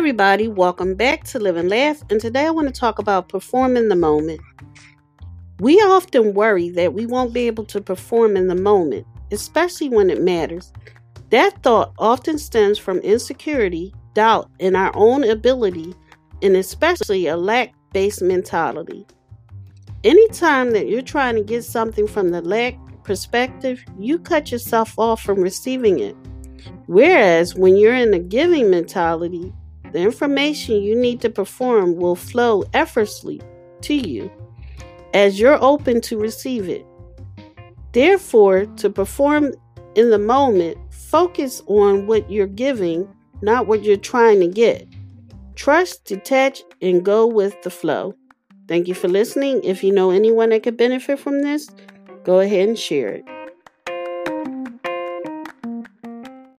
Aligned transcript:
everybody, 0.00 0.48
welcome 0.48 0.94
back 0.94 1.24
to 1.24 1.38
Live 1.38 1.56
and 1.56 1.68
Laugh. 1.68 2.02
And 2.08 2.18
today 2.18 2.46
I 2.46 2.50
want 2.50 2.66
to 2.68 2.72
talk 2.72 2.98
about 2.98 3.28
performing 3.28 3.90
the 3.90 3.96
moment. 3.96 4.40
We 5.58 5.76
often 5.76 6.32
worry 6.32 6.70
that 6.70 6.94
we 6.94 7.04
won't 7.04 7.34
be 7.34 7.46
able 7.46 7.66
to 7.66 7.82
perform 7.82 8.34
in 8.34 8.46
the 8.46 8.54
moment, 8.54 9.06
especially 9.30 9.90
when 9.90 10.08
it 10.08 10.22
matters. 10.22 10.72
That 11.28 11.62
thought 11.62 11.92
often 11.98 12.38
stems 12.38 12.78
from 12.78 13.00
insecurity, 13.00 13.92
doubt 14.14 14.50
in 14.58 14.74
our 14.74 14.90
own 14.94 15.22
ability, 15.22 15.94
and 16.40 16.56
especially 16.56 17.26
a 17.26 17.36
lack 17.36 17.74
based 17.92 18.22
mentality. 18.22 19.06
Anytime 20.02 20.70
that 20.70 20.88
you're 20.88 21.02
trying 21.02 21.34
to 21.34 21.44
get 21.44 21.62
something 21.62 22.06
from 22.06 22.30
the 22.30 22.40
lack 22.40 22.74
perspective, 23.04 23.84
you 23.98 24.18
cut 24.18 24.50
yourself 24.50 24.98
off 24.98 25.20
from 25.20 25.42
receiving 25.42 25.98
it. 25.98 26.16
Whereas 26.86 27.54
when 27.54 27.76
you're 27.76 27.94
in 27.94 28.14
a 28.14 28.18
giving 28.18 28.70
mentality, 28.70 29.52
the 29.92 30.00
information 30.00 30.82
you 30.82 30.94
need 30.94 31.20
to 31.20 31.30
perform 31.30 31.96
will 31.96 32.16
flow 32.16 32.64
effortlessly 32.74 33.40
to 33.82 33.94
you 33.94 34.30
as 35.14 35.40
you're 35.40 35.62
open 35.62 36.00
to 36.02 36.18
receive 36.18 36.68
it. 36.68 36.86
Therefore, 37.92 38.66
to 38.66 38.90
perform 38.90 39.52
in 39.94 40.10
the 40.10 40.18
moment, 40.18 40.78
focus 40.92 41.62
on 41.66 42.06
what 42.06 42.30
you're 42.30 42.46
giving, 42.46 43.08
not 43.42 43.66
what 43.66 43.82
you're 43.82 43.96
trying 43.96 44.40
to 44.40 44.46
get. 44.46 44.86
Trust, 45.56 46.04
detach, 46.04 46.62
and 46.80 47.04
go 47.04 47.26
with 47.26 47.60
the 47.62 47.70
flow. 47.70 48.14
Thank 48.68 48.86
you 48.86 48.94
for 48.94 49.08
listening. 49.08 49.62
If 49.64 49.82
you 49.82 49.92
know 49.92 50.10
anyone 50.10 50.50
that 50.50 50.62
could 50.62 50.76
benefit 50.76 51.18
from 51.18 51.42
this, 51.42 51.68
go 52.24 52.38
ahead 52.38 52.68
and 52.68 52.78
share 52.78 53.08
it. 53.08 53.39